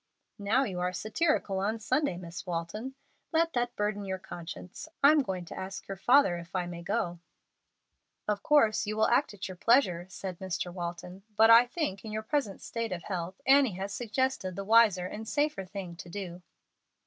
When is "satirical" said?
0.93-1.59